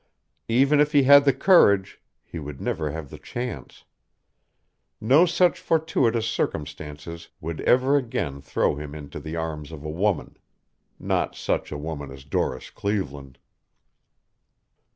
Even 0.47 0.79
if 0.79 0.93
he 0.93 1.03
had 1.03 1.25
the 1.25 1.31
courage, 1.31 2.01
he 2.23 2.39
would 2.39 2.59
never 2.59 2.89
have 2.89 3.11
the 3.11 3.19
chance. 3.19 3.83
No 4.99 5.27
such 5.27 5.59
fortuitous 5.59 6.25
circumstances 6.25 7.29
would 7.39 7.61
ever 7.61 7.97
again 7.97 8.41
throw 8.41 8.73
him 8.77 8.95
into 8.95 9.19
the 9.19 9.35
arms 9.35 9.71
of 9.71 9.83
a 9.85 9.91
woman, 9.91 10.37
not 10.97 11.35
such 11.35 11.71
a 11.71 11.77
woman 11.77 12.09
as 12.11 12.23
Doris 12.23 12.71
Cleveland. 12.71 13.37